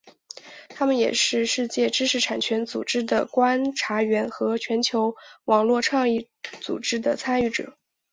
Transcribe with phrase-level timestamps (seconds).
[0.69, 6.27] 他们也是世界知识产权组织的观察员和全球网络倡议
[6.59, 7.77] 组织的参与者。